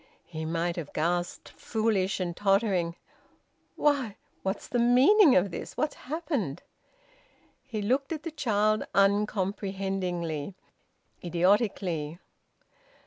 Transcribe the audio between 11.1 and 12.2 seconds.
idiotically.